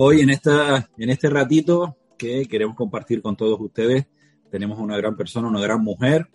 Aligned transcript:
Hoy 0.00 0.20
en, 0.20 0.30
esta, 0.30 0.88
en 0.96 1.10
este 1.10 1.28
ratito 1.28 1.96
que 2.16 2.46
queremos 2.46 2.76
compartir 2.76 3.20
con 3.20 3.36
todos 3.36 3.60
ustedes, 3.60 4.06
tenemos 4.48 4.78
una 4.78 4.96
gran 4.96 5.16
persona, 5.16 5.48
una 5.48 5.60
gran 5.60 5.82
mujer, 5.82 6.28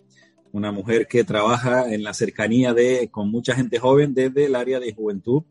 una 0.52 0.70
mujer 0.70 1.06
que 1.06 1.24
trabaja 1.24 1.90
en 1.90 2.02
la 2.02 2.12
cercanía 2.12 2.74
de, 2.74 3.08
con 3.10 3.30
mucha 3.30 3.54
gente 3.54 3.78
joven 3.78 4.12
desde 4.12 4.44
el 4.44 4.54
área 4.54 4.80
de 4.80 4.92
juventud 4.92 5.44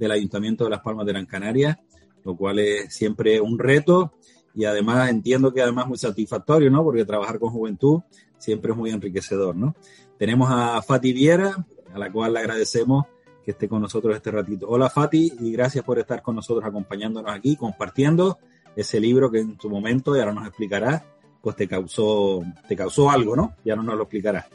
del 0.00 0.10
Ayuntamiento 0.10 0.64
de 0.64 0.70
Las 0.70 0.80
Palmas 0.80 1.06
de 1.06 1.12
Gran 1.12 1.26
Canaria, 1.26 1.80
lo 2.24 2.36
cual 2.36 2.58
es 2.58 2.92
siempre 2.92 3.40
un 3.40 3.56
reto 3.56 4.14
y 4.52 4.64
además 4.64 5.08
entiendo 5.08 5.54
que 5.54 5.62
además 5.62 5.86
muy 5.86 5.96
satisfactorio, 5.96 6.72
¿no? 6.72 6.82
Porque 6.82 7.04
trabajar 7.04 7.38
con 7.38 7.50
juventud 7.50 8.00
siempre 8.36 8.72
es 8.72 8.76
muy 8.76 8.90
enriquecedor, 8.90 9.54
¿no? 9.54 9.76
Tenemos 10.18 10.50
a 10.50 10.82
Fati 10.82 11.12
Viera, 11.12 11.64
a 11.94 11.98
la 12.00 12.10
cual 12.10 12.32
le 12.32 12.40
agradecemos 12.40 13.06
que 13.44 13.52
esté 13.52 13.68
con 13.68 13.82
nosotros 13.82 14.14
este 14.14 14.30
ratito. 14.30 14.68
Hola 14.68 14.90
Fati 14.90 15.32
y 15.40 15.52
gracias 15.52 15.84
por 15.84 15.98
estar 15.98 16.22
con 16.22 16.36
nosotros 16.36 16.64
acompañándonos 16.64 17.32
aquí, 17.34 17.56
compartiendo 17.56 18.38
ese 18.76 19.00
libro 19.00 19.30
que 19.30 19.40
en 19.40 19.56
tu 19.56 19.68
momento, 19.68 20.16
y 20.16 20.20
ahora 20.20 20.32
nos 20.32 20.46
explicarás, 20.46 21.02
pues 21.40 21.56
te 21.56 21.66
causó, 21.66 22.42
te 22.68 22.76
causó 22.76 23.10
algo, 23.10 23.34
¿no? 23.34 23.56
Ya 23.64 23.76
no 23.76 23.82
nos 23.82 23.96
lo 23.96 24.02
explicarás. 24.02 24.46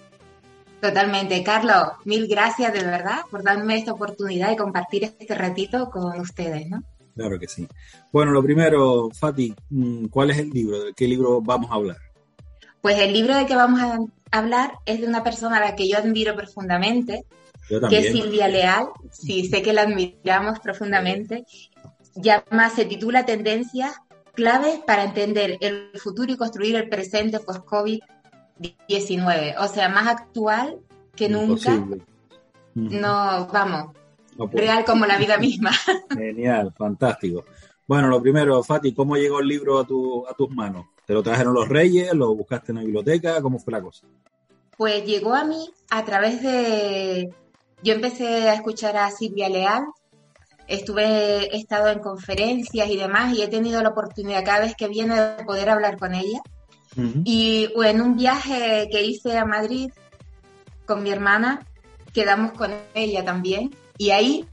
Totalmente. 0.82 1.44
Carlos, 1.44 1.94
mil 2.06 2.28
gracias 2.28 2.72
de 2.74 2.84
verdad 2.84 3.22
por 3.32 3.44
darme 3.44 3.78
esta 3.78 3.94
oportunidad 3.94 4.50
de 4.50 4.58
compartir 4.58 5.04
este 5.04 5.34
ratito 5.34 5.90
con 5.90 6.20
ustedes, 6.20 6.70
¿no? 6.70 6.84
Claro 7.16 7.40
que 7.40 7.48
sí. 7.48 7.68
Bueno, 8.12 8.32
lo 8.32 8.44
primero, 8.44 9.10
Fati, 9.10 9.56
mm, 9.70 10.08
¿cuál 10.08 10.32
es 10.32 10.38
el 10.38 10.50
libro? 10.50 10.84
¿De 10.84 10.94
qué 10.94 11.08
libro 11.08 11.42
vamos 11.42 11.72
a 11.72 11.76
hablar? 11.76 11.98
Pues 12.82 13.00
el 13.00 13.14
libro 13.14 13.36
de 13.36 13.46
que 13.46 13.56
vamos 13.56 13.82
a 13.82 14.00
hablar 14.32 14.74
es 14.86 15.02
de 15.02 15.08
una 15.08 15.24
persona 15.24 15.58
a 15.58 15.62
la 15.62 15.76
que 15.76 15.88
yo 15.88 15.98
admiro 15.98 16.36
profundamente, 16.36 17.26
que 17.90 17.98
es 17.98 18.12
Silvia 18.12 18.48
Leal. 18.48 18.90
Sí, 19.12 19.48
sé 19.48 19.62
que 19.62 19.74
la 19.74 19.84
admiramos 19.84 20.60
profundamente. 20.60 21.46
Llama, 22.16 22.70
se 22.70 22.86
titula 22.86 23.26
Tendencias 23.26 23.98
claves 24.34 24.80
para 24.86 25.04
entender 25.04 25.58
el 25.62 25.92
futuro 25.96 26.32
y 26.32 26.38
construir 26.38 26.76
el 26.76 26.90
presente 26.90 27.40
post-COVID-19. 27.40 29.56
O 29.60 29.68
sea, 29.68 29.90
más 29.90 30.08
actual 30.08 30.78
que 31.16 31.30
nunca. 31.30 31.84
No, 32.76 33.48
vamos, 33.52 33.96
real 34.52 34.86
como 34.86 35.06
la 35.06 35.18
vida 35.18 35.38
misma. 35.38 35.72
Genial, 36.10 36.74
fantástico. 36.78 37.46
Bueno, 37.88 38.10
lo 38.10 38.22
primero, 38.22 38.62
Fati, 38.64 38.94
¿cómo 38.94 39.16
llegó 39.16 39.40
el 39.40 39.48
libro 39.48 39.80
a, 39.80 39.86
tu, 39.86 40.28
a 40.28 40.34
tus 40.34 40.50
manos? 40.50 40.88
¿Te 41.06 41.14
lo 41.14 41.24
trajeron 41.24 41.54
los 41.54 41.70
reyes? 41.70 42.14
¿Lo 42.14 42.36
buscaste 42.36 42.72
en 42.72 42.78
la 42.78 42.84
biblioteca? 42.84 43.42
¿Cómo 43.42 43.60
fue 43.60 43.74
la 43.74 43.82
cosa? 43.82 44.08
Pues 44.76 45.06
llegó 45.06 45.34
a 45.34 45.46
mí 45.46 45.70
a 45.90 46.04
través 46.04 46.42
de... 46.42 47.34
Yo 47.86 47.94
empecé 47.94 48.50
a 48.50 48.56
escuchar 48.56 48.98
a 48.98 49.12
Silvia 49.12 49.48
Leal 49.48 49.86
estuve, 50.68 51.56
he 51.56 51.58
estado 51.58 51.90
en 51.90 52.00
conferencias 52.00 52.90
y 52.90 52.98
demás 52.98 53.38
y 53.38 53.44
he 53.44 53.48
tenido 53.48 53.80
la 53.84 53.90
oportunidad 53.90 54.44
cada 54.44 54.62
vez 54.62 54.76
que 54.76 54.88
viene 54.88 55.22
de 55.22 55.44
poder 55.44 55.70
hablar 55.70 56.00
con 56.00 56.16
ella. 56.16 56.42
Y 57.26 57.70
en 57.84 58.02
un 58.02 58.16
viaje 58.16 58.88
que 58.90 59.04
hice 59.04 59.38
a 59.38 59.46
Madrid 59.46 59.92
con 60.88 61.04
mi 61.04 61.12
hermana, 61.12 61.64
quedamos 62.12 62.54
con 62.54 62.74
ella 62.96 63.24
también. 63.24 63.76
Y 64.00 64.10
ahí, 64.10 64.48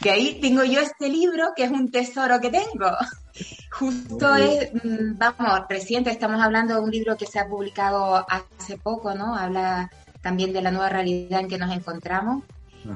que 0.00 0.10
ahí 0.12 0.38
tengo 0.40 0.64
yo 0.64 0.80
este 0.80 1.10
libro, 1.10 1.48
que 1.54 1.64
es 1.64 1.70
un 1.70 1.90
tesoro 1.90 2.40
que 2.40 2.48
tengo. 2.48 2.96
Justo 3.72 4.34
es, 4.36 4.72
mm, 4.72 5.18
vamos, 5.18 5.66
reciente, 5.68 6.10
estamos 6.10 6.40
hablando 6.40 6.76
de 6.76 6.80
un 6.80 6.90
libro 6.90 7.16
que 7.18 7.26
se 7.26 7.40
ha 7.40 7.46
publicado 7.46 8.24
hace 8.26 8.78
poco, 8.78 9.14
¿no? 9.14 9.34
Habla 9.34 9.90
también 10.22 10.54
de 10.54 10.62
la 10.62 10.70
nueva 10.70 10.88
realidad 10.88 11.40
en 11.40 11.48
que 11.48 11.58
nos 11.58 11.74
encontramos. 11.74 12.44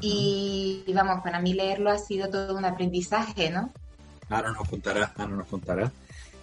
Y, 0.01 0.85
vamos, 0.95 1.21
para 1.23 1.41
mí 1.41 1.55
leerlo 1.55 1.91
ha 1.91 1.99
sido 1.99 2.29
todo 2.29 2.57
un 2.57 2.65
aprendizaje, 2.65 3.51
¿no? 3.51 3.71
Ahora 4.29 4.53
nos 4.53 4.69
contarás, 4.69 5.11
ahora 5.17 5.37
nos 5.37 5.49
contarás. 5.49 5.93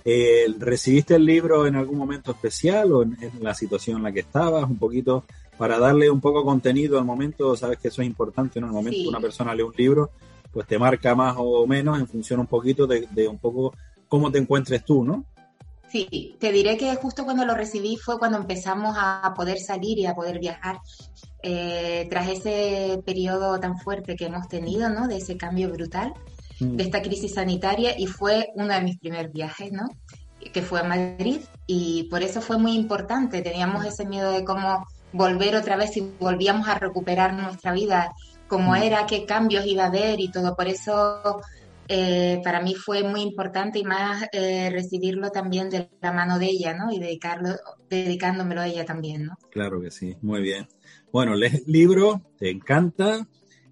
Eh, 0.04 0.46
¿Recibiste 0.58 1.16
el 1.16 1.26
libro 1.26 1.68
en 1.68 1.76
algún 1.76 1.98
momento 1.98 2.32
especial 2.32 2.92
o 2.92 3.04
en, 3.04 3.18
la 3.40 3.54
situación 3.54 3.98
en 3.98 4.04
la 4.04 4.12
que 4.12 4.22
estabas? 4.22 4.64
Un 4.64 4.78
poquito 4.78 5.26
para 5.58 5.78
darle 5.78 6.10
un 6.10 6.22
poco 6.22 6.44
contenido 6.44 6.98
al 6.98 7.06
momento, 7.06 7.56
sabes 7.56 7.78
que 7.78 7.90
eso 7.90 8.02
es 8.02 8.08
importante, 8.08 8.60
¿no? 8.60 8.68
En 8.68 8.72
el 8.72 8.76
momento 8.76 9.00
que 9.02 9.10
una 9.10 9.20
persona 9.20 9.54
lee 9.54 9.64
un 9.64 9.74
libro, 9.76 10.12
pues 10.52 10.66
te 10.68 10.80
marca 10.80 11.14
más 11.14 11.36
o 11.38 11.68
menos 11.68 12.00
en 12.00 12.08
función 12.08 12.40
un 12.40 12.48
poquito 12.48 12.88
de, 12.88 13.08
de 13.12 13.28
un 13.28 13.38
poco 13.38 13.74
cómo 14.08 14.32
te 14.32 14.40
encuentres 14.40 14.84
tú, 14.84 15.04
¿no? 15.04 15.26
Sí, 15.92 16.38
te 16.40 16.54
diré 16.54 16.78
que 16.78 16.96
justo 16.96 17.26
cuando 17.26 17.44
lo 17.44 17.54
recibí 17.54 17.98
fue 17.98 18.18
cuando 18.18 18.38
empezamos 18.38 18.96
a 18.98 19.34
poder 19.36 19.60
salir 19.60 20.00
y 20.00 20.06
a 20.06 20.16
poder 20.16 20.40
viajar. 20.40 20.80
Eh, 21.44 22.08
tras 22.10 22.30
ese 22.30 23.02
periodo 23.06 23.60
tan 23.60 23.78
fuerte 23.78 24.16
que 24.16 24.28
hemos 24.28 24.48
tenido, 24.48 24.90
¿no? 24.90 25.08
De 25.08 25.18
ese 25.18 25.36
cambio 25.36 25.70
brutal, 25.70 26.14
mm. 26.62 26.78
de 26.78 26.84
esta 26.84 27.02
crisis 27.02 27.34
sanitaria, 27.34 28.00
y 28.00 28.08
fue 28.08 28.52
uno 28.56 28.74
de 28.74 28.82
mis 28.82 29.00
primeros 29.00 29.34
viajes, 29.34 29.74
¿no? 29.74 29.86
Que 30.54 30.62
fue 30.62 30.80
a 30.80 30.84
Madrid, 30.84 31.42
y 31.68 32.04
por 32.04 32.24
eso 32.24 32.40
fue 32.42 32.58
muy 32.58 32.74
importante. 32.74 33.42
Teníamos 33.42 33.86
ese 33.86 34.06
miedo 34.06 34.32
de 34.32 34.46
cómo 34.46 34.86
volver 35.12 35.58
otra 35.58 35.76
vez 35.76 35.98
y 35.98 36.02
volvíamos 36.20 36.70
a 36.70 36.76
recuperar 36.76 37.34
nuestra 37.34 37.74
vida, 37.74 38.14
cómo 38.48 38.72
mm. 38.72 38.84
era, 38.84 39.06
qué 39.08 39.26
cambios 39.26 39.66
iba 39.66 39.84
a 39.84 39.88
haber 39.88 40.22
y 40.22 40.32
todo. 40.32 40.56
Por 40.56 40.70
eso 40.70 41.42
eh, 41.94 42.40
para 42.42 42.62
mí 42.62 42.74
fue 42.74 43.04
muy 43.04 43.22
importante 43.22 43.78
y 43.78 43.84
más 43.84 44.26
eh, 44.32 44.70
recibirlo 44.70 45.30
también 45.30 45.70
de 45.70 45.90
la 46.02 46.14
mano 46.14 46.40
de 46.40 46.46
ella, 46.46 46.74
¿no? 46.74 46.90
Y 46.90 47.00
dedicarlo, 47.00 47.50
dedicándomelo 47.90 48.62
a 48.62 48.68
ella 48.68 48.86
también, 48.86 49.26
¿no? 49.26 49.38
Claro 49.50 49.82
que 49.82 49.92
sí, 49.92 50.16
muy 50.22 50.42
bien. 50.42 50.70
Bueno, 51.12 51.36
lees 51.36 51.56
el 51.56 51.64
libro, 51.68 52.22
te 52.38 52.50
encanta 52.50 53.28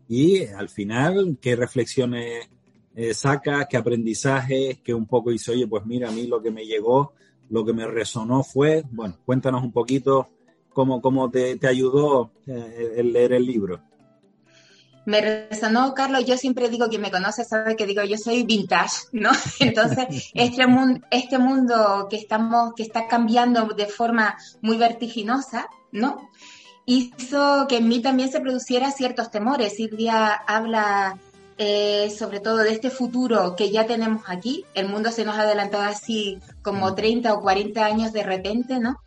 y 0.10 0.44
al 0.48 0.68
final, 0.68 1.38
¿qué 1.40 1.56
reflexiones 1.56 2.50
eh, 2.94 3.14
sacas, 3.14 3.68
qué 3.70 3.78
aprendizajes, 3.78 4.80
que 4.80 4.94
un 4.94 5.06
poco 5.06 5.32
dice, 5.32 5.52
oye, 5.52 5.66
pues 5.66 5.86
mira, 5.86 6.10
a 6.10 6.12
mí 6.12 6.28
lo 6.28 6.42
que 6.42 6.52
me 6.52 6.66
llegó, 6.66 7.14
lo 7.50 7.64
que 7.64 7.72
me 7.72 7.88
resonó 7.88 8.44
fue, 8.44 8.84
bueno, 8.92 9.18
cuéntanos 9.26 9.64
un 9.64 9.72
poquito 9.72 10.28
cómo, 10.74 11.02
cómo 11.02 11.32
te, 11.32 11.58
ayudó 11.66 12.34
eh, 12.48 12.96
el 12.98 13.14
leer 13.14 13.32
el 13.32 13.46
libro. 13.46 13.82
Me 15.10 15.22
resonó, 15.22 15.96
Carlos, 15.96 16.24
yo 16.26 16.38
siempre 16.38 16.70
digo, 16.70 16.88
que 16.88 17.00
me 17.00 17.10
conoce 17.10 17.44
sabe 17.44 17.76
que 17.76 17.88
digo, 17.88 18.04
yo 18.04 18.16
soy 18.16 18.44
vintage, 18.44 19.08
¿no? 19.12 19.32
Entonces, 19.60 20.30
este, 20.36 20.68
mundo, 20.68 21.02
este 21.10 21.40
mundo 21.40 22.08
que 22.08 22.18
estamos, 22.18 22.74
que 22.76 22.84
está 22.84 23.08
cambiando 23.08 23.66
de 23.76 23.88
forma 23.88 24.38
muy 24.62 24.78
vertiginosa, 24.78 25.68
¿no? 25.92 26.30
hizo 26.86 27.68
que 27.68 27.78
en 27.78 27.88
mí 27.88 28.02
también 28.02 28.32
se 28.32 28.40
produciera 28.40 28.92
ciertos 28.92 29.30
temores. 29.30 29.76
Silvia 29.76 30.34
habla 30.34 31.20
eh, 31.60 32.10
sobre 32.18 32.40
todo 32.40 32.58
de 32.58 32.72
este 32.72 32.90
futuro 32.90 33.56
que 33.56 33.70
ya 33.70 33.86
tenemos 33.86 34.24
aquí. 34.28 34.66
El 34.74 34.90
mundo 34.90 35.12
se 35.12 35.26
nos 35.26 35.36
ha 35.38 35.42
adelantado 35.42 35.84
así 35.84 36.40
como 36.64 36.96
30 36.96 37.34
o 37.34 37.42
40 37.42 37.86
años 37.86 38.14
de 38.14 38.24
repente, 38.24 38.80
¿no? 38.80 39.02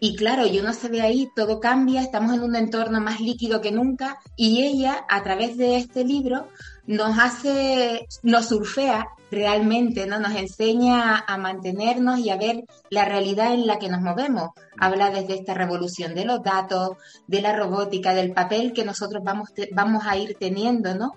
Y 0.00 0.14
claro, 0.14 0.46
y 0.46 0.58
uno 0.60 0.72
se 0.72 0.88
ve 0.88 1.00
ahí, 1.00 1.28
todo 1.34 1.58
cambia, 1.58 2.00
estamos 2.00 2.32
en 2.34 2.42
un 2.42 2.54
entorno 2.54 3.00
más 3.00 3.20
líquido 3.20 3.60
que 3.60 3.72
nunca 3.72 4.18
y 4.36 4.62
ella, 4.62 5.04
a 5.08 5.22
través 5.24 5.56
de 5.56 5.76
este 5.76 6.04
libro, 6.04 6.46
nos 6.86 7.18
hace, 7.18 8.06
nos 8.22 8.46
surfea 8.46 9.08
realmente, 9.30 10.06
¿no? 10.06 10.20
Nos 10.20 10.34
enseña 10.36 11.18
a 11.18 11.36
mantenernos 11.36 12.20
y 12.20 12.30
a 12.30 12.36
ver 12.36 12.64
la 12.90 13.04
realidad 13.04 13.52
en 13.52 13.66
la 13.66 13.78
que 13.78 13.88
nos 13.88 14.00
movemos. 14.00 14.50
Habla 14.78 15.10
desde 15.10 15.34
esta 15.34 15.54
revolución 15.54 16.14
de 16.14 16.24
los 16.24 16.42
datos, 16.42 16.96
de 17.26 17.42
la 17.42 17.54
robótica, 17.54 18.14
del 18.14 18.32
papel 18.32 18.72
que 18.72 18.84
nosotros 18.84 19.22
vamos, 19.24 19.50
vamos 19.72 20.04
a 20.06 20.16
ir 20.16 20.36
teniendo, 20.38 20.94
¿no? 20.94 21.14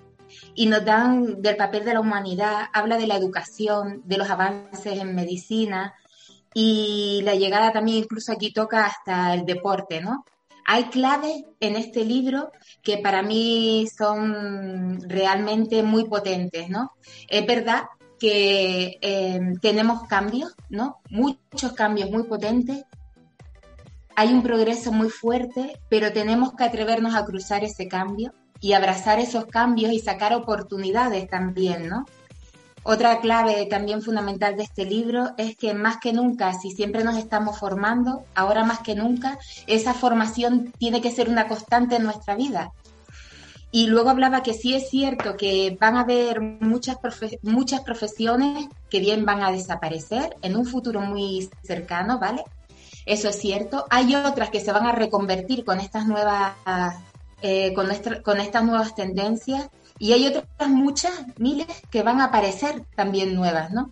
Y 0.55 0.65
nos 0.65 0.83
dan 0.83 1.41
del 1.41 1.55
papel 1.55 1.85
de 1.85 1.93
la 1.93 1.99
humanidad, 1.99 2.65
habla 2.73 2.97
de 2.97 3.05
la 3.05 3.15
educación, 3.15 4.01
de 4.05 4.17
los 4.17 4.29
avances 4.29 4.99
en 4.99 5.13
medicina 5.13 5.93
y 6.53 7.21
la 7.23 7.35
llegada 7.35 7.71
también 7.71 7.99
incluso 7.99 8.31
aquí 8.31 8.51
toca 8.51 8.85
hasta 8.85 9.33
el 9.33 9.45
deporte, 9.45 10.01
¿no? 10.01 10.25
Hay 10.65 10.85
claves 10.85 11.43
en 11.59 11.75
este 11.75 12.05
libro 12.05 12.51
que 12.81 12.97
para 12.97 13.23
mí 13.23 13.87
son 13.97 15.01
realmente 15.09 15.83
muy 15.83 16.05
potentes, 16.05 16.69
¿no? 16.69 16.91
Es 17.27 17.45
verdad 17.45 17.83
que 18.19 18.97
em, 19.01 19.55
tenemos 19.57 20.03
cambios, 20.07 20.53
¿no? 20.69 20.99
Muchos 21.09 21.73
cambios 21.73 22.11
muy 22.11 22.23
potentes. 22.23 22.83
Hay 24.15 24.31
un 24.31 24.43
progreso 24.43 24.91
muy 24.91 25.09
fuerte, 25.09 25.79
pero 25.89 26.13
tenemos 26.13 26.53
que 26.53 26.63
atrevernos 26.63 27.15
a 27.15 27.25
cruzar 27.25 27.63
ese 27.63 27.87
cambio 27.87 28.33
y 28.59 28.73
abrazar 28.73 29.19
esos 29.19 29.47
cambios 29.47 29.91
y 29.91 29.99
sacar 29.99 30.33
oportunidades 30.33 31.27
también, 31.27 31.89
¿no? 31.89 32.05
Otra 32.83 33.19
clave 33.19 33.67
también 33.67 34.01
fundamental 34.01 34.57
de 34.57 34.63
este 34.63 34.85
libro 34.85 35.31
es 35.37 35.55
que 35.55 35.73
más 35.75 35.97
que 35.97 36.13
nunca, 36.13 36.53
si 36.53 36.71
siempre 36.71 37.03
nos 37.03 37.15
estamos 37.15 37.59
formando, 37.59 38.25
ahora 38.33 38.63
más 38.63 38.79
que 38.79 38.95
nunca, 38.95 39.37
esa 39.67 39.93
formación 39.93 40.73
tiene 40.79 40.99
que 40.99 41.11
ser 41.11 41.29
una 41.29 41.47
constante 41.47 41.97
en 41.97 42.03
nuestra 42.03 42.35
vida. 42.35 42.71
Y 43.71 43.87
luego 43.87 44.09
hablaba 44.09 44.41
que 44.41 44.53
sí 44.53 44.73
es 44.73 44.89
cierto 44.89 45.37
que 45.37 45.77
van 45.79 45.95
a 45.95 46.01
haber 46.01 46.41
muchas, 46.41 46.97
muchas 47.43 47.81
profesiones 47.81 48.67
que 48.89 48.99
bien 48.99 49.25
van 49.25 49.43
a 49.43 49.51
desaparecer 49.51 50.35
en 50.41 50.57
un 50.57 50.65
futuro 50.65 51.01
muy 51.01 51.49
cercano, 51.63 52.19
¿vale? 52.19 52.43
Eso 53.05 53.29
es 53.29 53.39
cierto. 53.39 53.85
Hay 53.89 54.13
otras 54.15 54.49
que 54.49 54.59
se 54.59 54.71
van 54.71 54.87
a 54.87 54.91
reconvertir 54.91 55.63
con 55.63 55.79
estas 55.79 56.05
nuevas, 56.05 56.53
eh, 57.41 57.73
con 57.73 58.39
estas 58.41 58.63
nuevas 58.63 58.93
tendencias 58.95 59.69
Y 60.01 60.13
hay 60.13 60.25
otras 60.25 60.67
muchas, 60.67 61.11
miles, 61.37 61.67
que 61.91 62.01
van 62.01 62.21
a 62.21 62.25
aparecer 62.25 62.81
también 62.95 63.35
nuevas, 63.35 63.69
¿no? 63.69 63.91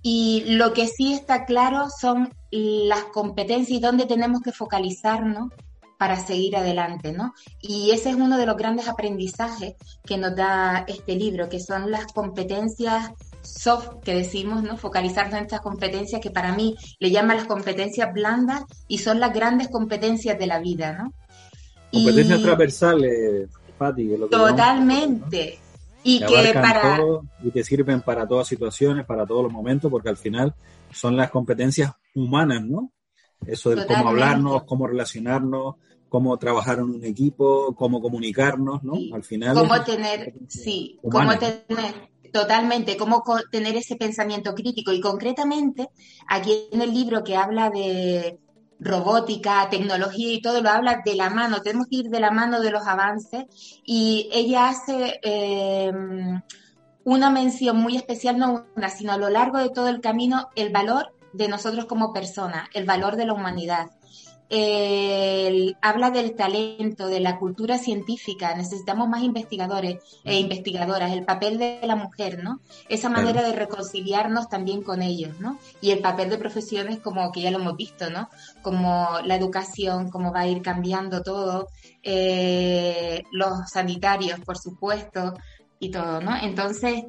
Y 0.00 0.44
lo 0.46 0.72
que 0.74 0.86
sí 0.86 1.12
está 1.12 1.44
claro 1.44 1.88
son 1.90 2.32
las 2.52 3.02
competencias 3.06 3.78
y 3.78 3.80
dónde 3.80 4.06
tenemos 4.06 4.42
que 4.42 4.52
focalizarnos 4.52 5.50
para 5.98 6.14
seguir 6.14 6.54
adelante, 6.54 7.10
¿no? 7.10 7.34
Y 7.60 7.90
ese 7.90 8.10
es 8.10 8.14
uno 8.14 8.38
de 8.38 8.46
los 8.46 8.56
grandes 8.56 8.86
aprendizajes 8.86 9.74
que 10.04 10.18
nos 10.18 10.36
da 10.36 10.84
este 10.86 11.16
libro, 11.16 11.48
que 11.48 11.58
son 11.58 11.90
las 11.90 12.12
competencias 12.12 13.10
soft 13.42 14.04
que 14.04 14.14
decimos, 14.14 14.62
¿no? 14.62 14.76
Focalizarnos 14.76 15.34
en 15.34 15.46
estas 15.46 15.62
competencias 15.62 16.20
que 16.20 16.30
para 16.30 16.54
mí 16.54 16.76
le 17.00 17.10
llaman 17.10 17.38
las 17.38 17.46
competencias 17.46 18.12
blandas 18.12 18.62
y 18.86 18.98
son 18.98 19.18
las 19.18 19.34
grandes 19.34 19.66
competencias 19.66 20.38
de 20.38 20.46
la 20.46 20.60
vida, 20.60 20.92
¿no? 20.92 21.12
Competencias 21.90 22.40
transversales, 22.40 23.48
Totalmente. 24.28 25.58
Y 26.02 26.20
que, 26.20 26.52
para... 26.54 27.00
y 27.42 27.50
que 27.50 27.64
sirven 27.64 28.00
para 28.00 28.28
todas 28.28 28.46
situaciones, 28.46 29.04
para 29.04 29.26
todos 29.26 29.42
los 29.42 29.52
momentos, 29.52 29.90
porque 29.90 30.08
al 30.08 30.16
final 30.16 30.54
son 30.92 31.16
las 31.16 31.30
competencias 31.30 31.92
humanas, 32.14 32.62
¿no? 32.64 32.92
Eso 33.44 33.70
de 33.70 33.86
cómo 33.86 34.08
hablarnos, 34.08 34.64
cómo 34.64 34.86
relacionarnos, 34.86 35.74
cómo 36.08 36.36
trabajar 36.38 36.78
en 36.78 36.84
un 36.84 37.04
equipo, 37.04 37.74
cómo 37.74 38.00
comunicarnos, 38.00 38.82
¿no? 38.82 38.94
Al 39.12 39.24
final. 39.24 39.54
Cómo 39.56 39.82
tener, 39.82 40.32
sí, 40.48 40.98
cómo 41.02 41.36
tener, 41.38 42.08
totalmente, 42.32 42.96
cómo 42.96 43.22
tener 43.50 43.76
ese 43.76 43.96
pensamiento 43.96 44.54
crítico. 44.54 44.92
Y 44.92 45.00
concretamente, 45.00 45.88
aquí 46.28 46.68
en 46.70 46.82
el 46.82 46.94
libro 46.94 47.24
que 47.24 47.36
habla 47.36 47.70
de 47.70 48.38
robótica, 48.86 49.68
tecnología 49.70 50.32
y 50.32 50.40
todo 50.40 50.62
lo 50.62 50.70
habla 50.70 51.02
de 51.04 51.14
la 51.14 51.30
mano, 51.30 51.62
tenemos 51.62 51.88
que 51.88 51.96
ir 51.96 52.10
de 52.10 52.20
la 52.20 52.30
mano 52.30 52.60
de 52.60 52.70
los 52.70 52.86
avances. 52.86 53.44
Y 53.84 54.28
ella 54.32 54.68
hace 54.68 55.20
em, 55.22 56.40
una 57.04 57.30
mención 57.30 57.76
muy 57.76 57.96
especial, 57.96 58.38
no 58.38 58.66
una, 58.76 58.88
sino 58.88 59.12
a 59.12 59.18
lo 59.18 59.28
largo 59.28 59.58
de 59.58 59.70
todo 59.70 59.88
el 59.88 60.00
camino, 60.00 60.48
el 60.56 60.70
valor 60.70 61.12
de 61.32 61.48
nosotros 61.48 61.84
como 61.84 62.12
personas, 62.12 62.68
el 62.72 62.84
valor 62.84 63.16
de 63.16 63.26
la 63.26 63.34
humanidad 63.34 63.90
habla 64.50 66.10
del 66.10 66.34
talento, 66.36 67.08
de 67.08 67.20
la 67.20 67.38
cultura 67.38 67.78
científica, 67.78 68.54
necesitamos 68.54 69.08
más 69.08 69.22
investigadores 69.22 69.98
e 70.24 70.38
investigadoras, 70.38 71.12
el 71.12 71.24
papel 71.24 71.58
de 71.58 71.80
la 71.82 71.96
mujer, 71.96 72.42
¿no? 72.42 72.60
Esa 72.88 73.08
manera 73.08 73.42
de 73.42 73.52
reconciliarnos 73.52 74.48
también 74.48 74.82
con 74.82 75.02
ellos, 75.02 75.40
¿no? 75.40 75.58
Y 75.80 75.90
el 75.90 75.98
papel 75.98 76.30
de 76.30 76.38
profesiones 76.38 77.00
como 77.00 77.32
que 77.32 77.42
ya 77.42 77.50
lo 77.50 77.58
hemos 77.58 77.76
visto, 77.76 78.10
¿no? 78.10 78.28
Como 78.62 79.18
la 79.24 79.34
educación, 79.34 80.10
cómo 80.10 80.32
va 80.32 80.40
a 80.40 80.48
ir 80.48 80.62
cambiando 80.62 81.22
todo, 81.22 81.68
eh, 82.02 83.24
los 83.32 83.68
sanitarios, 83.70 84.40
por 84.40 84.58
supuesto, 84.58 85.34
y 85.78 85.90
todo, 85.90 86.20
¿no? 86.20 86.36
Entonces, 86.36 87.04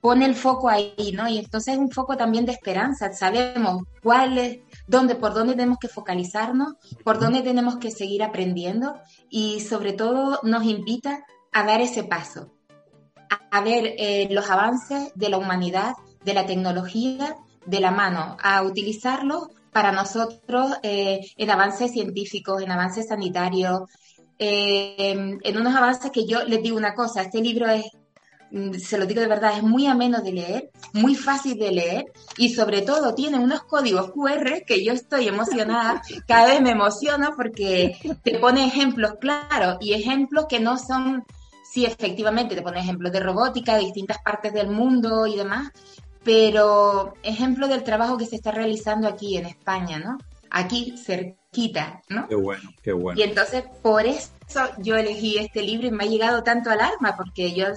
pone 0.00 0.24
el 0.24 0.34
foco 0.34 0.68
ahí, 0.68 1.12
¿no? 1.14 1.28
Y 1.28 1.38
entonces 1.38 1.74
es 1.74 1.80
un 1.80 1.90
foco 1.90 2.16
también 2.16 2.46
de 2.46 2.52
esperanza. 2.52 3.12
Sabemos 3.12 3.82
cuál 4.02 4.38
es, 4.38 4.58
dónde, 4.86 5.14
por 5.14 5.34
dónde 5.34 5.54
tenemos 5.54 5.78
que 5.78 5.88
focalizarnos, 5.88 6.74
por 7.04 7.18
dónde 7.18 7.42
tenemos 7.42 7.76
que 7.76 7.90
seguir 7.90 8.22
aprendiendo 8.22 8.94
y 9.28 9.60
sobre 9.60 9.92
todo 9.92 10.40
nos 10.42 10.64
invita 10.64 11.24
a 11.52 11.64
dar 11.64 11.80
ese 11.80 12.04
paso, 12.04 12.52
a, 13.50 13.60
ver 13.60 13.94
eh, 13.98 14.28
los 14.30 14.48
avances 14.50 15.12
de 15.14 15.28
la 15.28 15.38
humanidad, 15.38 15.94
de 16.24 16.34
la 16.34 16.46
tecnología, 16.46 17.36
de 17.66 17.80
la 17.80 17.90
mano, 17.90 18.36
a 18.42 18.62
utilizarlo 18.62 19.50
para 19.72 19.92
nosotros 19.92 20.72
eh, 20.82 21.20
en 21.36 21.50
avances 21.50 21.92
científicos, 21.92 22.62
en 22.62 22.70
avances 22.70 23.08
sanitarios, 23.08 23.82
eh, 24.38 25.38
en 25.42 25.56
unos 25.58 25.76
avances 25.76 26.10
que 26.10 26.26
yo 26.26 26.44
les 26.44 26.62
digo 26.62 26.76
una 26.76 26.94
cosa, 26.94 27.22
este 27.22 27.42
libro 27.42 27.68
es 27.68 27.84
se 28.78 28.98
lo 28.98 29.06
digo 29.06 29.20
de 29.20 29.28
verdad, 29.28 29.56
es 29.56 29.62
muy 29.62 29.86
ameno 29.86 30.20
de 30.20 30.32
leer, 30.32 30.70
muy 30.92 31.14
fácil 31.14 31.58
de 31.58 31.70
leer 31.70 32.04
y 32.36 32.52
sobre 32.52 32.82
todo 32.82 33.14
tiene 33.14 33.38
unos 33.38 33.62
códigos 33.62 34.10
QR 34.10 34.64
que 34.66 34.84
yo 34.84 34.92
estoy 34.92 35.28
emocionada, 35.28 36.02
cada 36.26 36.46
vez 36.46 36.60
me 36.60 36.70
emociona 36.70 37.32
porque 37.36 37.96
te 38.22 38.38
pone 38.38 38.66
ejemplos 38.66 39.14
claros 39.20 39.78
y 39.80 39.94
ejemplos 39.94 40.46
que 40.48 40.58
no 40.58 40.78
son, 40.78 41.24
sí, 41.70 41.84
efectivamente, 41.84 42.56
te 42.56 42.62
pone 42.62 42.80
ejemplos 42.80 43.12
de 43.12 43.20
robótica 43.20 43.76
de 43.76 43.84
distintas 43.84 44.18
partes 44.18 44.52
del 44.52 44.68
mundo 44.68 45.26
y 45.26 45.36
demás, 45.36 45.70
pero 46.24 47.14
ejemplo 47.22 47.68
del 47.68 47.84
trabajo 47.84 48.18
que 48.18 48.26
se 48.26 48.36
está 48.36 48.50
realizando 48.50 49.06
aquí 49.06 49.36
en 49.36 49.46
España, 49.46 49.98
¿no? 49.98 50.18
Aquí 50.50 50.96
cerquita, 50.96 52.02
¿no? 52.08 52.26
Qué 52.26 52.34
bueno, 52.34 52.68
qué 52.82 52.92
bueno. 52.92 53.18
Y 53.18 53.22
entonces 53.22 53.62
por 53.80 54.04
eso 54.04 54.30
yo 54.78 54.96
elegí 54.96 55.38
este 55.38 55.62
libro 55.62 55.86
y 55.86 55.92
me 55.92 56.04
ha 56.04 56.08
llegado 56.08 56.42
tanto 56.42 56.70
al 56.70 56.80
alma, 56.80 57.14
porque 57.16 57.52
yo 57.52 57.68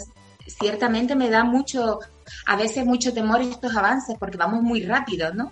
ciertamente 0.47 1.15
me 1.15 1.29
da 1.29 1.43
mucho, 1.43 1.99
a 2.45 2.55
veces 2.55 2.85
mucho 2.85 3.13
temor 3.13 3.41
estos 3.41 3.75
avances 3.75 4.15
porque 4.19 4.37
vamos 4.37 4.61
muy 4.61 4.83
rápido, 4.83 5.33
¿no? 5.33 5.51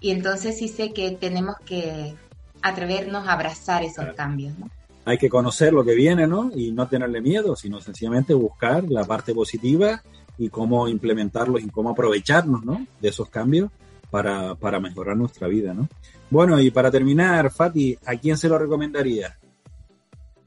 Y 0.00 0.10
entonces 0.10 0.58
sí 0.58 0.68
sé 0.68 0.92
que 0.92 1.12
tenemos 1.12 1.56
que 1.64 2.14
atrevernos 2.62 3.26
a 3.26 3.32
abrazar 3.32 3.82
esos 3.84 4.14
cambios, 4.14 4.58
¿no? 4.58 4.70
Hay 5.04 5.16
que 5.16 5.30
conocer 5.30 5.72
lo 5.72 5.84
que 5.84 5.94
viene, 5.94 6.26
¿no? 6.26 6.50
Y 6.54 6.70
no 6.72 6.86
tenerle 6.86 7.20
miedo, 7.22 7.56
sino 7.56 7.80
sencillamente 7.80 8.34
buscar 8.34 8.84
la 8.90 9.04
parte 9.04 9.32
positiva 9.32 10.02
y 10.36 10.50
cómo 10.50 10.86
implementarlos 10.86 11.62
y 11.62 11.68
cómo 11.70 11.90
aprovecharnos, 11.90 12.64
¿no? 12.64 12.86
De 13.00 13.08
esos 13.08 13.30
cambios 13.30 13.70
para, 14.10 14.54
para 14.54 14.80
mejorar 14.80 15.16
nuestra 15.16 15.48
vida, 15.48 15.72
¿no? 15.72 15.88
Bueno, 16.30 16.60
y 16.60 16.70
para 16.70 16.90
terminar, 16.90 17.50
Fati, 17.50 17.96
¿a 18.04 18.16
quién 18.16 18.36
se 18.36 18.48
lo 18.48 18.58
recomendaría? 18.58 19.38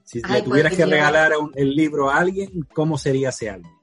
Si 0.03 0.21
le 0.21 0.27
pues, 0.27 0.43
tuvieras 0.43 0.75
que 0.75 0.85
regalar 0.85 1.31
el 1.55 1.73
libro 1.73 2.09
a 2.09 2.17
alguien, 2.17 2.67
¿cómo 2.73 2.97
sería 2.97 3.29
ese 3.29 3.49
alguien? 3.49 3.80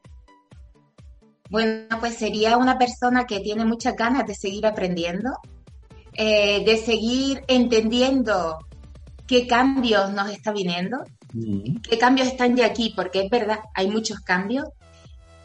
Bueno, 1.50 1.98
pues 2.00 2.16
sería 2.16 2.56
una 2.56 2.78
persona 2.78 3.26
que 3.26 3.40
tiene 3.40 3.64
muchas 3.64 3.96
ganas 3.96 4.26
de 4.26 4.34
seguir 4.34 4.66
aprendiendo, 4.66 5.30
eh, 6.12 6.64
de 6.64 6.76
seguir 6.76 7.42
entendiendo 7.48 8.58
qué 9.26 9.46
cambios 9.46 10.12
nos 10.12 10.30
está 10.30 10.52
viniendo, 10.52 10.98
mm. 11.32 11.80
qué 11.88 11.98
cambios 11.98 12.28
están 12.28 12.54
de 12.54 12.64
aquí, 12.64 12.92
porque 12.94 13.22
es 13.22 13.30
verdad, 13.30 13.60
hay 13.74 13.88
muchos 13.88 14.20
cambios. 14.20 14.66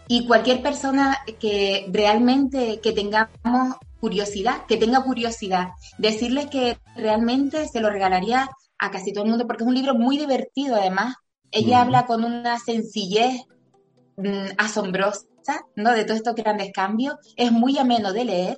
Y 0.09 0.27
cualquier 0.27 0.61
persona 0.61 1.17
que 1.39 1.85
realmente 1.89 2.81
que 2.81 2.91
tengamos 2.91 3.75
curiosidad, 4.01 4.65
que 4.67 4.75
tenga 4.75 5.01
curiosidad, 5.01 5.69
decirles 5.97 6.47
que 6.47 6.77
realmente 6.97 7.69
se 7.69 7.79
lo 7.79 7.89
regalaría 7.89 8.49
a 8.77 8.91
casi 8.91 9.13
todo 9.13 9.23
el 9.23 9.29
mundo, 9.29 9.47
porque 9.47 9.63
es 9.63 9.69
un 9.69 9.75
libro 9.75 9.95
muy 9.95 10.17
divertido 10.17 10.75
además. 10.75 11.15
Ella 11.51 11.77
mm. 11.77 11.81
habla 11.81 12.05
con 12.05 12.25
una 12.25 12.59
sencillez 12.59 13.43
mm, 14.17 14.55
asombrosa 14.57 15.25
¿no? 15.75 15.91
De 15.91 16.03
todos 16.03 16.17
estos 16.17 16.35
grandes 16.35 16.71
cambios. 16.71 17.15
Es 17.35 17.51
muy 17.51 17.77
ameno 17.77 18.13
de 18.13 18.25
leer. 18.25 18.57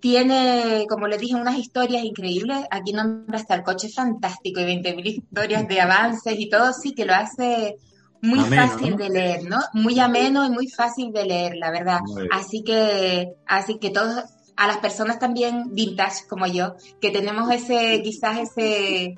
Tiene, 0.00 0.86
como 0.88 1.08
les 1.08 1.20
dije, 1.20 1.34
unas 1.34 1.58
historias 1.58 2.04
increíbles. 2.04 2.58
Aquí 2.70 2.92
nombra 2.92 3.38
hasta 3.38 3.54
el 3.54 3.62
coche 3.62 3.88
fantástico 3.88 4.60
y 4.60 4.64
20.000 4.64 5.06
historias 5.06 5.66
de 5.66 5.80
avances 5.80 6.34
y 6.38 6.48
todo, 6.48 6.72
sí 6.72 6.94
que 6.94 7.04
lo 7.04 7.14
hace 7.14 7.76
muy 8.20 8.40
fácil 8.40 8.96
de 8.96 9.08
leer, 9.10 9.44
¿no? 9.44 9.58
Muy 9.72 9.98
ameno 9.98 10.44
y 10.44 10.50
muy 10.50 10.68
fácil 10.68 11.12
de 11.12 11.24
leer, 11.24 11.56
la 11.56 11.70
verdad. 11.70 12.00
Así 12.32 12.62
que, 12.62 13.34
así 13.46 13.78
que 13.78 13.90
todos, 13.90 14.24
a 14.56 14.66
las 14.66 14.78
personas 14.78 15.18
también 15.18 15.72
vintage 15.72 16.26
como 16.28 16.46
yo, 16.46 16.74
que 17.00 17.10
tenemos 17.10 17.50
ese, 17.52 18.00
quizás 18.02 18.38
ese, 18.38 19.14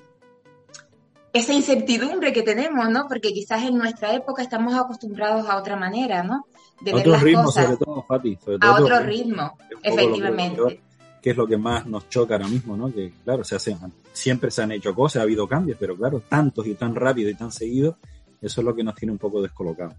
esa 1.32 1.52
incertidumbre 1.52 2.32
que 2.32 2.42
tenemos, 2.42 2.88
¿no? 2.90 3.06
Porque 3.08 3.32
quizás 3.32 3.62
en 3.62 3.78
nuestra 3.78 4.14
época 4.14 4.42
estamos 4.42 4.74
acostumbrados 4.74 5.48
a 5.48 5.56
otra 5.56 5.76
manera, 5.76 6.22
¿no? 6.22 6.46
De 6.80 6.94
otro 6.94 7.16
ritmo, 7.16 7.50
sobre 7.52 7.76
todo, 7.76 8.04
Fati. 8.08 8.38
a 8.60 8.80
otro 8.80 9.00
ritmo, 9.00 9.56
efectivamente. 9.82 10.80
Que, 11.22 11.30
es 11.30 11.36
lo 11.36 11.46
que 11.46 11.58
más 11.58 11.86
nos 11.86 12.08
choca 12.08 12.34
ahora 12.34 12.48
mismo, 12.48 12.76
¿no? 12.76 12.92
Que, 12.92 13.12
claro, 13.24 13.44
se 13.44 13.54
hacen, 13.54 13.76
siempre 14.12 14.50
se 14.50 14.62
han 14.62 14.72
hecho 14.72 14.94
cosas, 14.94 15.20
ha 15.20 15.24
habido 15.24 15.46
cambios, 15.46 15.76
pero 15.78 15.96
claro, 15.96 16.22
tantos 16.26 16.66
y 16.66 16.74
tan 16.74 16.94
rápido 16.94 17.28
y 17.28 17.34
tan 17.34 17.52
seguidos, 17.52 17.96
eso 18.40 18.62
es 18.62 18.64
lo 18.64 18.74
que 18.74 18.82
nos 18.82 18.94
tiene 18.94 19.12
un 19.12 19.18
poco 19.18 19.42
descolocados. 19.42 19.94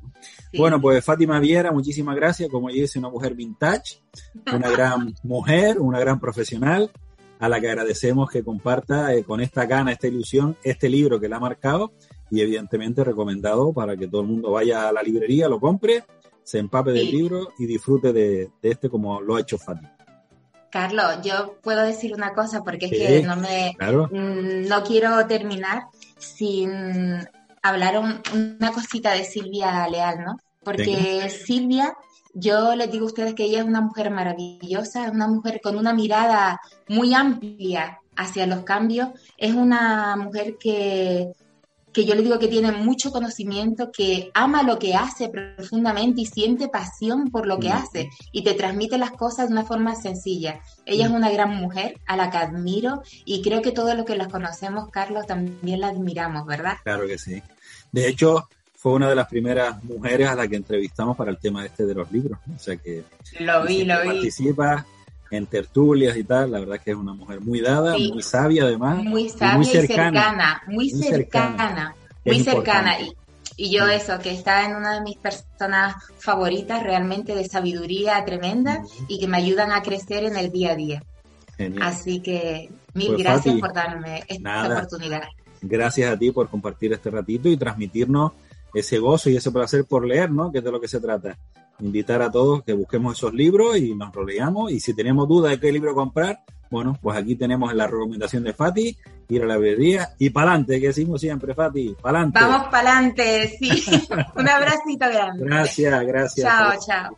Bueno, 0.58 0.82
pues 0.82 1.06
Fátima 1.06 1.40
Viera, 1.40 1.72
muchísimas 1.72 2.16
gracias. 2.16 2.50
Como 2.50 2.70
ella 2.70 2.82
dice, 2.82 2.98
una 2.98 3.10
mujer 3.10 3.36
vintage, 3.36 4.02
una 4.52 4.70
gran 4.72 5.14
mujer, 5.24 5.80
una 5.80 6.00
gran 6.00 6.20
profesional 6.20 6.90
a 7.42 7.50
la 7.50 7.60
que 7.60 7.70
agradecemos 7.70 8.30
que 8.30 8.44
comparta 8.44 9.14
eh, 9.16 9.24
con 9.24 9.42
esta 9.42 9.66
gana, 9.66 9.92
esta 9.92 10.08
ilusión, 10.08 10.56
este 10.64 10.88
libro 10.88 11.20
que 11.20 11.28
le 11.28 11.36
ha 11.36 11.40
marcado 11.40 11.92
y 12.30 12.40
evidentemente 12.40 13.04
recomendado 13.04 13.74
para 13.74 13.98
que 13.98 14.08
todo 14.08 14.22
el 14.22 14.28
mundo 14.28 14.52
vaya 14.52 14.88
a 14.88 14.92
la 14.92 15.02
librería, 15.02 15.50
lo 15.50 15.60
compre, 15.60 16.04
se 16.44 16.60
empape 16.60 16.92
del 16.92 17.10
libro 17.10 17.50
y 17.58 17.66
disfrute 17.66 18.14
de, 18.14 18.52
este 18.62 18.90
como 18.90 19.20
lo 19.22 19.36
ha 19.36 19.42
hecho 19.42 19.58
Fanny. 19.58 19.88
Carlos, 20.70 21.18
yo 21.24 21.58
puedo 21.64 21.84
decir 21.84 22.14
una 22.14 22.34
cosa 22.34 22.64
porque 22.64 22.86
es 22.86 22.92
que 22.92 23.24
no 23.24 23.36
me 23.36 23.76
mm, 23.80 24.70
no 24.70 24.84
quiero 24.84 25.26
terminar 25.26 25.86
sin 26.20 27.28
hablar 27.64 27.98
una 27.98 28.72
cosita 28.72 29.14
de 29.14 29.26
Silvia 29.26 29.88
Leal, 29.88 30.24
¿no? 30.24 30.38
Porque 30.64 31.28
Silvia 31.30 31.96
yo 32.34 32.76
les 32.76 32.92
digo 32.92 33.06
a 33.06 33.08
ustedes 33.08 33.34
que 33.34 33.44
ella 33.44 33.60
es 33.60 33.66
una 33.66 33.82
mujer 33.82 34.12
maravillosa, 34.12 35.06
es 35.06 35.12
una 35.12 35.28
mujer 35.28 35.60
con 35.62 35.78
una 35.78 35.94
mirada 35.94 36.60
muy 36.88 37.14
amplia 37.14 38.00
hacia 38.16 38.48
los 38.48 38.64
cambios, 38.64 39.10
es 39.38 39.54
una 39.54 40.16
mujer 40.16 40.58
que 40.60 41.34
que 41.94 42.06
yo 42.06 42.16
le 42.16 42.22
digo 42.22 42.40
que 42.40 42.48
tiene 42.48 42.72
mucho 42.72 43.12
conocimiento, 43.12 43.92
que 43.92 44.32
ama 44.34 44.64
lo 44.64 44.80
que 44.80 44.96
hace 44.96 45.30
profundamente 45.30 46.22
y 46.22 46.26
siente 46.26 46.70
pasión 46.70 47.30
por 47.32 47.46
lo 47.46 47.60
que 47.60 47.70
mm. 47.70 47.74
hace 47.74 48.10
y 48.32 48.44
te 48.44 48.54
transmite 48.54 48.98
las 48.98 49.12
cosas 49.12 49.48
de 49.48 49.54
una 49.54 49.66
forma 49.66 49.96
sencilla. 49.96 50.62
Ella 50.86 51.06
es 51.06 51.12
mm. 51.12 51.16
una 51.16 51.30
gran 51.30 51.56
mujer 51.56 52.00
a 52.08 52.16
la 52.16 52.30
que 52.30 52.38
admiro 52.38 53.02
y 53.26 53.42
creo 53.42 53.62
que 53.62 53.72
todos 53.72 53.96
los 53.96 54.06
que 54.06 54.16
las 54.16 54.30
conocemos, 54.30 54.90
Carlos, 54.90 55.28
también 55.28 55.82
la 55.82 55.90
admiramos, 55.90 56.46
¿verdad? 56.46 56.78
Claro 56.84 57.08
que 57.08 57.18
sí. 57.18 57.42
De 57.92 58.08
hecho, 58.08 58.48
fue 58.82 58.94
una 58.94 59.08
de 59.08 59.16
las 59.16 59.28
primeras 59.28 59.84
mujeres 59.84 60.28
a 60.28 60.34
la 60.34 60.48
que 60.48 60.56
entrevistamos 60.56 61.16
para 61.16 61.30
el 61.30 61.38
tema 61.38 61.64
este 61.64 61.86
de 61.86 61.94
los 61.94 62.12
libros. 62.12 62.40
O 62.56 62.58
sea 62.58 62.78
que 62.78 63.04
lo 63.40 63.64
vi, 63.64 63.84
lo 63.84 64.02
vi. 64.02 64.08
participa 64.08 64.88
en 65.30 65.46
tertulias 65.46 66.18
y 66.18 66.24
tal, 66.24 66.52
la 66.52 66.60
verdad 66.62 66.80
que 66.84 66.90
es 66.90 66.98
una 66.98 67.14
mujer 67.14 67.42
muy 67.42 67.62
dada, 67.62 67.96
muy 67.96 68.24
sabia 68.24 68.64
además. 68.64 69.04
Muy 69.04 69.30
sabia 69.30 69.54
y 69.54 69.58
muy 69.58 69.66
cercana, 69.66 70.64
muy 70.66 70.90
cercana, 70.90 71.96
muy 72.26 72.44
cercana. 72.44 73.00
Y, 73.02 73.14
y, 73.56 73.72
yo 73.72 73.86
eso, 73.86 74.18
que 74.18 74.32
está 74.32 74.66
en 74.66 74.76
una 74.76 74.96
de 74.96 75.02
mis 75.02 75.18
personas 75.18 75.94
favoritas 76.18 76.82
realmente 76.82 77.36
de 77.36 77.48
sabiduría 77.48 78.26
tremenda 78.26 78.82
y 79.08 79.20
que 79.20 79.28
me 79.28 79.38
ayudan 79.38 79.72
a 79.74 79.84
crecer 79.84 80.24
en 80.24 80.38
el 80.38 80.52
día 80.52 80.72
a 80.72 80.76
día. 80.76 81.04
Así 81.80 82.20
que 82.20 82.72
mil 82.96 83.10
pues, 83.10 83.20
gracias 83.20 83.60
por 83.60 83.74
darme 83.74 84.24
esta 84.28 84.74
oportunidad. 84.74 85.22
Gracias 85.62 86.12
a 86.12 86.18
ti 86.18 86.32
por 86.32 86.50
compartir 86.50 86.94
este 86.94 87.12
ratito 87.12 87.48
y 87.48 87.56
transmitirnos 87.58 88.32
ese 88.74 89.00
gozo 89.00 89.30
y 89.30 89.38
ese 89.38 89.52
placer 89.52 89.86
por 89.86 90.06
leer, 90.06 90.32
¿no? 90.32 90.52
Que 90.52 90.60
es 90.60 90.64
de 90.64 90.72
lo 90.72 90.80
que 90.80 90.88
se 90.88 91.00
trata. 91.00 91.38
Invitar 91.80 92.22
a 92.22 92.32
todos 92.32 92.64
que 92.64 92.74
busquemos 92.74 93.18
esos 93.18 93.34
libros 93.34 93.78
y 93.78 93.96
nos 93.96 94.14
lo 94.16 94.24
leamos. 94.24 94.72
Y 94.72 94.80
si 94.80 94.94
tenemos 94.94 95.28
duda 95.28 95.50
de 95.50 95.60
qué 95.60 95.72
libro 95.72 95.96
comprar, 95.96 96.40
bueno, 96.70 96.98
pues 97.02 97.18
aquí 97.18 97.36
tenemos 97.36 97.74
la 97.74 97.86
recomendación 97.86 98.44
de 98.44 98.54
Fati, 98.54 98.98
ir 99.28 99.44
a 99.44 99.46
la 99.46 99.56
librería 99.56 100.10
y 100.18 100.30
pa'lante, 100.30 100.80
que 100.80 100.88
decimos 100.88 101.20
siempre, 101.20 101.54
Fati, 101.54 101.96
pa'lante. 102.02 102.40
Vamos 102.40 102.68
pa'lante, 102.70 103.50
sí. 103.60 103.84
Un 104.36 104.48
abracito 104.48 105.10
grande. 105.10 105.46
Gracias, 105.46 106.02
gracias. 106.06 106.48
Chao, 106.48 106.74
chao. 106.86 107.18